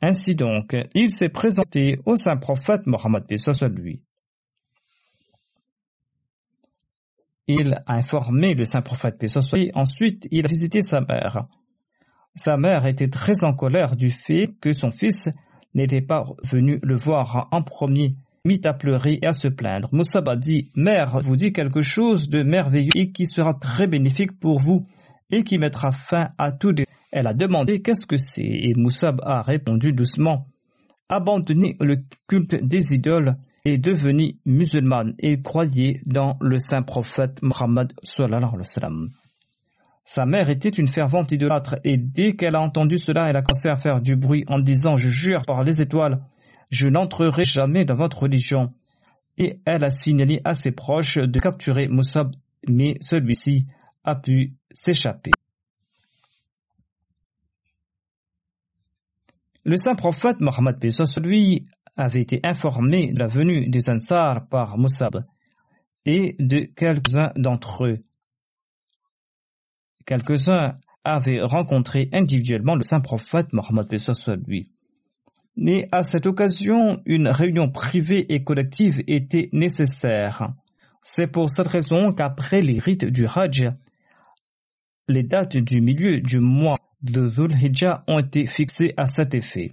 [0.00, 4.02] Ainsi donc, il s'est présenté au saint prophète Mohammed soit lui.
[7.46, 11.46] Il a informé le saint prophète lui, ensuite il a visité sa mère.
[12.34, 15.28] Sa mère était très en colère du fait que son fils
[15.74, 19.88] n'était pas venu le voir en premier mit à pleurer et à se plaindre.
[19.92, 24.38] Moussab a dit, Mère, vous dit quelque chose de merveilleux et qui sera très bénéfique
[24.38, 24.86] pour vous
[25.30, 26.74] et qui mettra fin à tout.
[27.10, 28.42] Elle a demandé qu'est-ce que c'est?
[28.42, 30.46] Et Moussab a répondu doucement,
[31.08, 31.96] abandonnez le
[32.28, 37.94] culte des idoles et devenez musulmane et croyez dans le saint prophète Muhammad
[40.04, 43.70] Sa mère était une fervente idolâtre et dès qu'elle a entendu cela, elle a commencé
[43.70, 46.20] à faire du bruit en disant Je jure par les étoiles
[46.74, 48.74] je n'entrerai jamais dans votre religion.
[49.38, 52.34] Et elle a signalé à ses proches de capturer Moussab,
[52.68, 53.66] mais celui-ci
[54.02, 55.30] a pu s'échapper.
[59.64, 61.66] Le saint prophète Mohammed Pesos, lui,
[61.96, 65.24] avait été informé de la venue des Ansar par Moussab
[66.04, 68.04] et de quelques-uns d'entre eux.
[70.06, 74.73] Quelques-uns avaient rencontré individuellement le saint prophète Mohammed Pesos, lui.
[75.56, 80.52] Mais à cette occasion, une réunion privée et collective était nécessaire.
[81.02, 83.70] C'est pour cette raison qu'après les rites du Hajj,
[85.06, 89.72] les dates du milieu du mois de Dhul Hijjah ont été fixées à cet effet.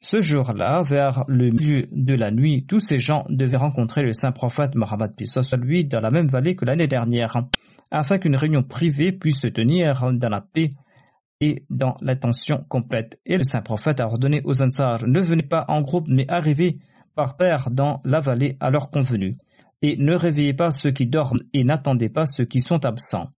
[0.00, 4.32] Ce jour-là, vers le milieu de la nuit, tous ces gens devaient rencontrer le saint
[4.32, 5.12] prophète Mohammed
[5.58, 7.36] lui dans la même vallée que l'année dernière,
[7.90, 10.74] afin qu'une réunion privée puisse se tenir dans la paix
[11.40, 13.20] et dans l'attention complète.
[13.26, 16.78] Et le saint prophète a ordonné aux Ansar, ne venez pas en groupe, mais arrivez
[17.14, 19.36] par paire dans la vallée à leur convenu.
[19.82, 23.28] Et ne réveillez pas ceux qui dorment et n'attendez pas ceux qui sont absents.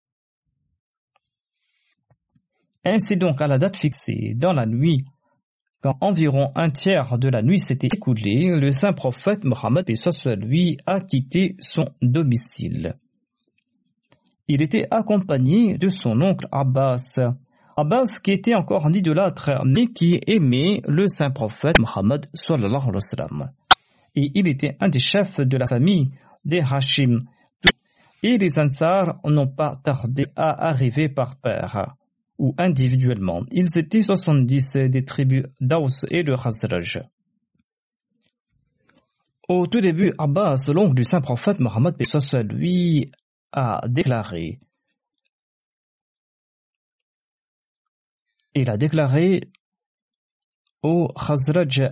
[2.84, 5.04] Ainsi donc, à la date fixée, dans la nuit,
[5.80, 9.84] quand environ un tiers de la nuit s'était écoulé, le saint prophète Mohammed
[10.38, 12.96] lui a quitté son domicile.
[14.48, 17.20] Il était accompagné de son oncle Abbas.
[17.80, 22.26] Abbas qui était encore un idolâtre, mais qui aimait le saint prophète Mohammed
[24.16, 26.10] Et il était un des chefs de la famille
[26.44, 27.20] des Hashim.
[28.24, 31.94] Et les Ansar n'ont pas tardé à arriver par paire
[32.36, 33.44] ou individuellement.
[33.52, 37.04] Ils étaient 70 des tribus d'Aus et de Khazraj.
[39.48, 41.94] Au tout début, Abbas, l'oncle du saint prophète Mohammed
[42.50, 43.12] lui
[43.52, 44.58] a déclaré
[48.54, 49.50] il a déclaré
[50.82, 51.82] au Khazraj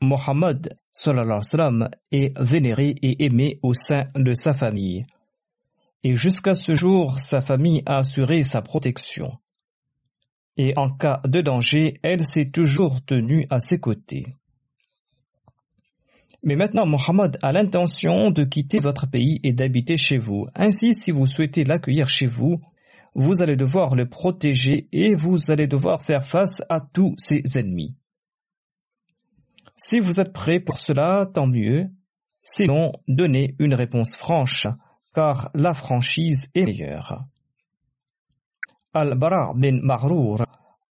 [0.00, 0.76] Mohammed
[2.12, 5.04] est vénéré et aimé au sein de sa famille
[6.04, 9.38] et jusqu'à ce jour sa famille a assuré sa protection.
[10.56, 14.26] Et en cas de danger, elle s'est toujours tenue à ses côtés.
[16.44, 20.46] Mais maintenant, Mohammed a l'intention de quitter votre pays et d'habiter chez vous.
[20.54, 22.60] Ainsi, si vous souhaitez l'accueillir chez vous,
[23.14, 27.96] vous allez devoir le protéger et vous allez devoir faire face à tous ses ennemis.
[29.76, 31.88] Si vous êtes prêt pour cela, tant mieux.
[32.42, 34.66] Sinon, donnez une réponse franche
[35.14, 37.24] car la franchise est meilleure.
[38.92, 40.44] Al-Bara bin Marour,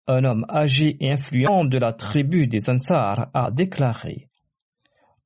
[0.08, 4.28] un homme âgé et influent de la tribu des Ansar, a déclaré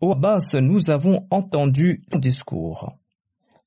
[0.01, 2.97] Au Abbas, nous avons entendu ton discours,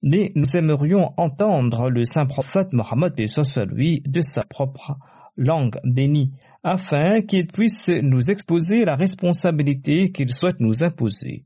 [0.02, 3.14] mais nous aimerions entendre le saint prophète Mohammed
[3.70, 4.96] lui de sa propre
[5.36, 6.32] langue bénie,
[6.62, 11.44] afin qu'il puisse nous exposer la responsabilité qu'il souhaite nous imposer.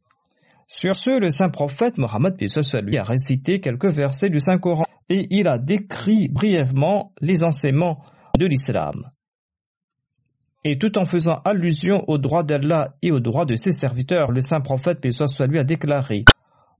[0.66, 2.36] Sur ce, le saint prophète Mohammed
[2.82, 8.02] lui a récité quelques versets du Saint-Coran et il a décrit brièvement les enseignements
[8.38, 9.10] de l'islam.
[10.64, 14.40] Et tout en faisant allusion aux droits d'Allah et aux droits de ses serviteurs, le
[14.40, 15.06] saint prophète
[15.46, 16.24] lui a déclaré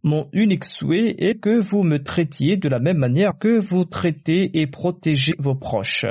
[0.04, 4.60] Mon unique souhait est que vous me traitiez de la même manière que vous traitez
[4.60, 6.04] et protégez vos proches.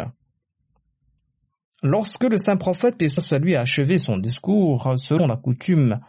[1.84, 2.96] Lorsque le saint prophète
[3.40, 6.00] lui a achevé son discours, selon la coutume,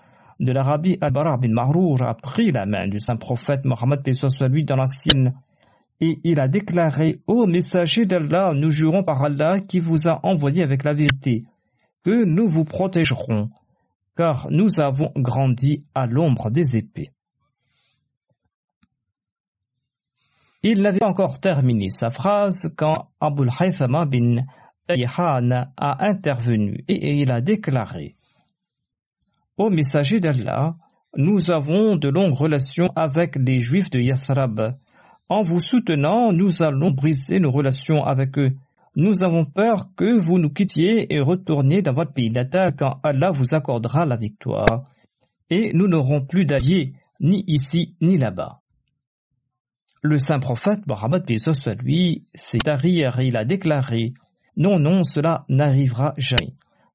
[0.40, 4.64] de l'Arabie, Al-Bara bin Mahrour a pris la main du saint prophète Mohammed soit lui
[4.64, 5.34] dans la sienne
[6.00, 10.62] et il a déclaré Ô messager d'Allah, nous jurons par Allah qui vous a envoyé
[10.62, 11.44] avec la vérité,
[12.02, 13.50] que nous vous protégerons,
[14.16, 17.10] car nous avons grandi à l'ombre des épées.
[20.66, 24.46] Il n'avait encore terminé sa phrase quand Abul Haythama bin
[24.86, 28.16] Tayhan a intervenu et il a déclaré
[29.58, 30.74] Ô messager d'Allah,
[31.18, 34.78] nous avons de longues relations avec les Juifs de Yathrab.
[35.28, 38.52] En vous soutenant, nous allons briser nos relations avec eux.
[38.96, 43.32] Nous avons peur que vous nous quittiez et retourniez dans votre pays natal quand Allah
[43.32, 44.84] vous accordera la victoire.
[45.50, 48.63] Et nous n'aurons plus d'alliés, ni ici ni là-bas.
[50.06, 51.24] Le saint prophète Mohammed
[51.82, 54.12] lui s'est arrière et il a déclaré
[54.54, 56.52] Non, non, cela n'arrivera jamais,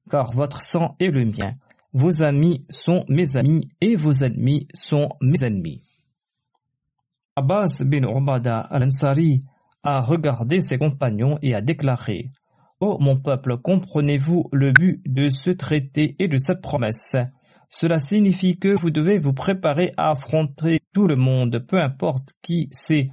[0.08, 1.54] car votre sang est le mien.
[1.92, 5.82] Vos amis sont mes amis et vos ennemis sont mes ennemis.
[7.34, 9.40] Abbas bin Ubada al-Ansari
[9.82, 12.28] a regardé ses compagnons et a déclaré
[12.78, 17.16] Ô oh, mon peuple, comprenez-vous le but de ce traité et de cette promesse?
[17.72, 22.68] Cela signifie que vous devez vous préparer à affronter tout le monde, peu importe qui
[22.72, 23.10] c'est,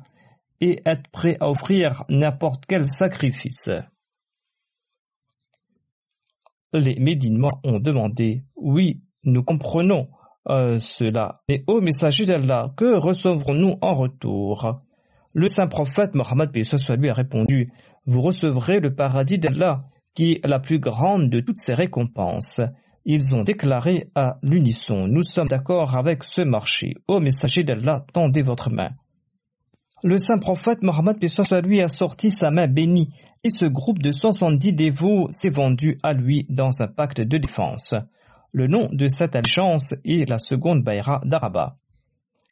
[0.60, 3.70] et être prêt à offrir n'importe quel sacrifice.
[6.74, 10.08] Les Médinois ont demandé Oui, nous comprenons
[10.50, 11.42] euh, cela.
[11.48, 14.82] Mais ô messager d'Allah, que recevrons-nous en retour?
[15.34, 17.72] Le saint prophète Mohammed lui a répondu
[18.08, 19.84] Vous recevrez le paradis d'Allah,
[20.16, 22.60] qui est la plus grande de toutes ses récompenses.
[23.10, 26.96] Ils ont déclaré à l'unisson Nous sommes d'accord avec ce marché.
[27.08, 28.90] Ô messager d'Allah, tendez votre main.
[30.04, 31.16] Le saint prophète Mohammed
[31.64, 33.14] lui a sorti sa main bénie
[33.46, 37.96] et ce groupe de 70 dévots s'est vendu à lui dans un pacte de défense.
[38.52, 41.78] Le nom de cette alliance est la seconde Bayra d'Araba.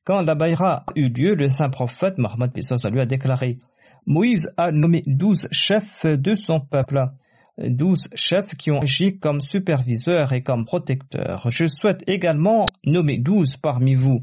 [0.06, 2.52] Quand la Bayra eut lieu, le saint prophète Mohammed
[2.94, 3.60] lui a déclaré
[4.06, 7.10] Moïse a nommé douze chefs de son peuple.
[7.58, 11.48] Douze chefs qui ont agi comme superviseurs et comme protecteurs.
[11.50, 14.22] Je souhaite également nommer douze parmi vous.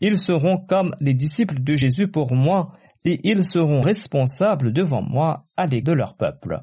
[0.00, 2.72] Ils seront comme les disciples de Jésus pour moi
[3.04, 6.60] et ils seront responsables devant moi à l'égard de leur peuple.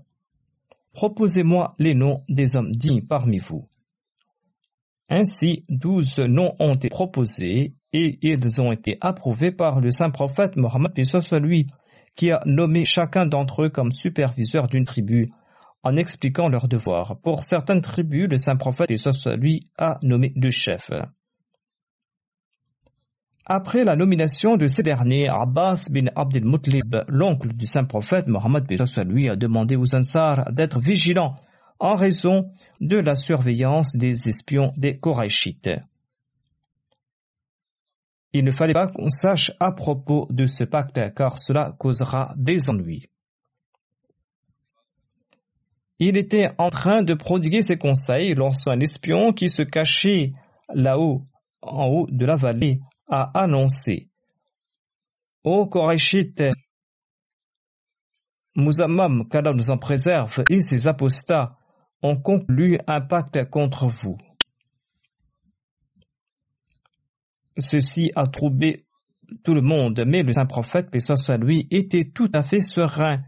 [0.94, 3.68] Proposez-moi les noms des hommes dignes parmi vous.
[5.10, 10.56] Ainsi, douze noms ont été proposés et ils ont été approuvés par le saint prophète
[10.56, 10.92] Mohammed
[11.42, 11.68] lui,
[12.16, 15.32] qui a nommé chacun d'entre eux comme superviseur d'une tribu
[15.84, 17.20] en expliquant leurs devoirs.
[17.22, 18.90] Pour certaines tribus, le saint prophète
[19.38, 20.92] lui a nommé deux chefs.
[23.52, 28.66] Après la nomination de ces derniers, Abbas bin Abdel Mutlib, l'oncle du saint prophète Mohammed
[29.08, 31.34] lui, a demandé aux Ansar d'être vigilants
[31.80, 35.72] en raison de la surveillance des espions des Korachites.
[38.34, 42.70] Il ne fallait pas qu'on sache à propos de ce pacte car cela causera des
[42.70, 43.08] ennuis.
[46.00, 50.34] Il était en train de prodiguer ses conseils lorsqu'un espion qui se cachait
[50.74, 51.26] là-haut,
[51.62, 52.80] en haut de la vallée,
[53.10, 54.10] a annoncé
[55.44, 56.52] Ô Korachites,
[58.56, 61.58] Mouzammam, qu'Allah nous en préserve, et ses apostats
[62.02, 64.18] ont conclu un pacte contre vous.
[67.58, 68.86] Ceci a troublé
[69.44, 73.22] tout le monde, mais le saint prophète, paix soit lui, était tout à fait serein.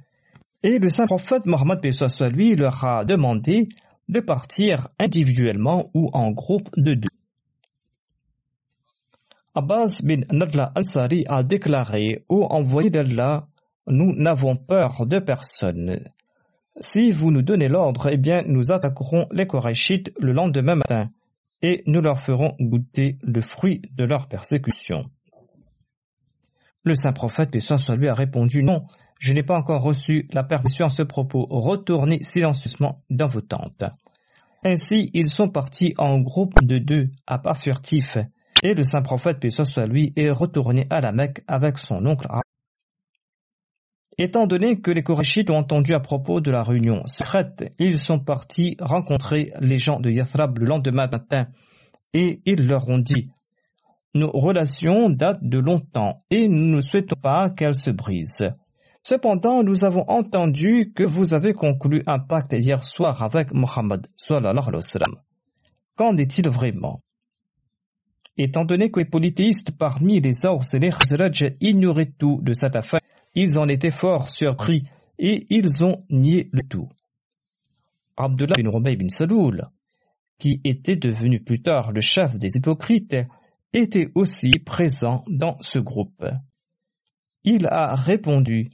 [0.64, 3.68] Et le saint prophète Mohammed, soit lui, leur a demandé
[4.10, 7.10] de partir individuellement ou en groupe de deux.
[9.56, 13.48] Abbas bin Nadla al-Sari a déclaré Ô envoyé d'Allah,
[13.88, 16.00] nous n'avons peur de personne.
[16.80, 21.10] Si vous nous donnez l'ordre, eh bien, nous attaquerons les Korachites le lendemain matin
[21.62, 25.10] et nous leur ferons goûter le fruit de leur persécution.
[26.84, 28.86] Le saint prophète, paix soit lui, a répondu Non,
[29.20, 31.46] je n'ai pas encore reçu la permission à ce propos.
[31.50, 33.84] Retournez silencieusement dans vos tentes.
[34.66, 38.18] Ainsi, ils sont partis en groupe de deux, à pas furtifs,
[38.64, 42.28] et le saint prophète, paix soit lui, est retourné à la Mecque avec son oncle
[44.18, 48.20] Étant donné que les Korachites ont entendu à propos de la réunion secrète, ils sont
[48.20, 51.48] partis rencontrer les gens de Yathrab le lendemain matin
[52.14, 53.32] et ils leur ont dit
[54.14, 58.50] Nos relations datent de longtemps et nous ne souhaitons pas qu'elles se brisent.
[59.04, 64.08] Cependant, nous avons entendu que vous avez conclu un pacte hier soir avec Mohammed.
[65.96, 67.02] Qu'en est-il vraiment?
[68.38, 72.76] Étant donné que les polythéistes parmi les Aurs et les Khazraj ignoraient tout de cette
[72.76, 73.02] affaire,
[73.34, 74.84] ils en étaient fort surpris
[75.20, 76.90] et ils ont nié le tout.
[78.18, 79.70] Abdullah bin Rubayy bin Saloul,
[80.38, 83.16] qui était devenu plus tard le chef des hypocrites,
[83.74, 86.26] était aussi présent dans ce groupe.
[87.44, 88.72] Il a répondu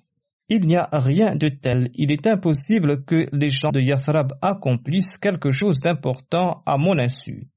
[0.49, 5.17] Il n'y a rien de tel, il est impossible que les gens de Yathrab accomplissent
[5.17, 7.49] quelque chose d'important à mon insu.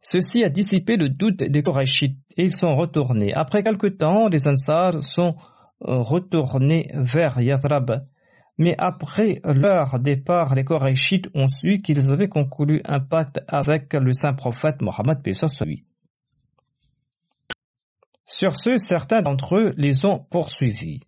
[0.00, 3.32] Ceci a dissipé le doute des Korachites et ils sont retournés.
[3.34, 5.36] Après quelque temps, les Ansars sont
[5.86, 8.04] euh, retournés vers Yathrab.
[8.58, 14.12] Mais après leur départ, les Korachites ont su qu'ils avaient conclu un pacte avec le
[14.12, 15.20] saint prophète Mohammed
[15.64, 15.84] lui.
[18.26, 21.00] Sur ce, certains d'entre eux les ont poursuivis.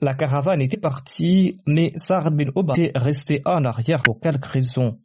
[0.00, 4.98] La caravane était partie, mais Sa'd bin Obad est resté en arrière pour quelques raisons.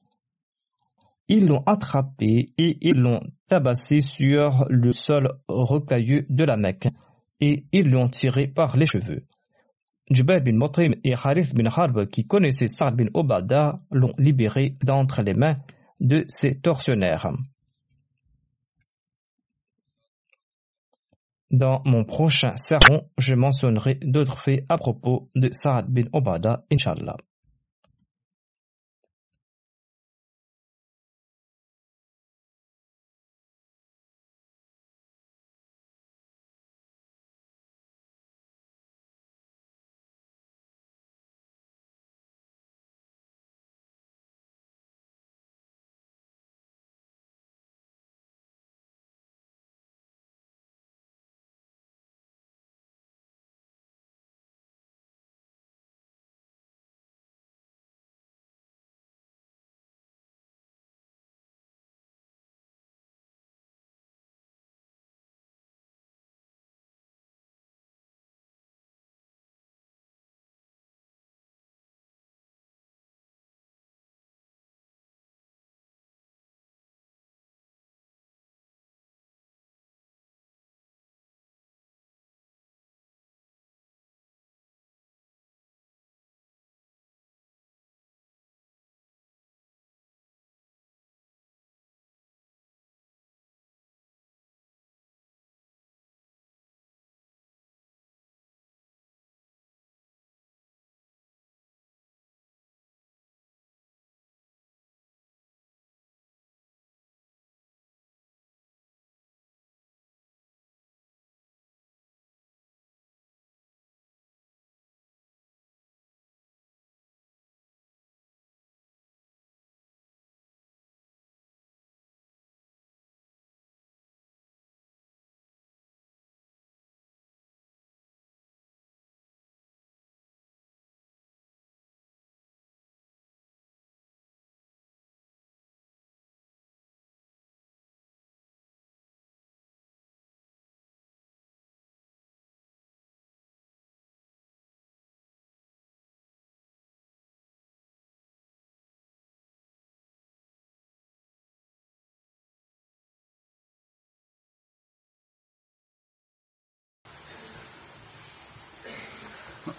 [1.27, 6.87] Ils l'ont attrapé et ils l'ont tabassé sur le sol rocailleux de la Mecque
[7.39, 9.25] et ils l'ont tiré par les cheveux.
[10.09, 15.21] Jubair bin Motrim et Harith bin Harb, qui connaissaient Sa'd bin Obada, l'ont libéré d'entre
[15.21, 15.57] les mains
[15.99, 17.31] de ces tortionnaires.
[21.51, 27.17] Dans mon prochain sermon, je mentionnerai d'autres faits à propos de Sa'd bin Obada, Inshallah.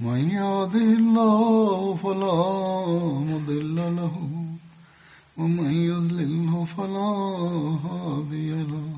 [0.00, 2.86] من يهده الله فلا
[3.30, 4.16] مضل له
[5.38, 7.12] ومن يضلله فلا
[7.86, 8.88] هادي له.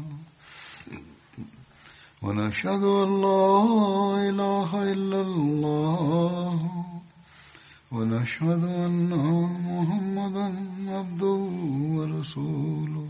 [2.23, 3.53] ونشهد أن لا
[4.29, 6.59] إله إلا الله
[7.93, 9.11] ونشهد أن
[9.69, 10.47] محمدا
[10.89, 11.41] عبده
[11.97, 13.09] ورسوله.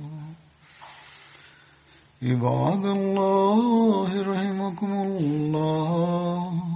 [2.22, 6.76] عباد الله رحمكم الله.